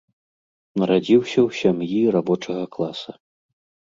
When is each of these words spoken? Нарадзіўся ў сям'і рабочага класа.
Нарадзіўся 0.83 1.37
ў 1.47 1.57
сям'і 1.59 1.99
рабочага 2.15 2.65
класа. 2.77 3.11